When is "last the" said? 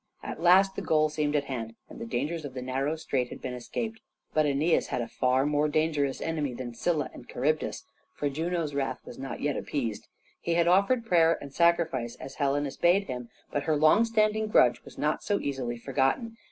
0.41-0.81